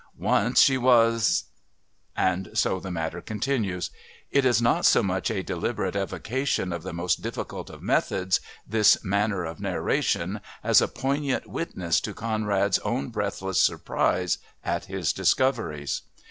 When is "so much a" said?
4.83-5.43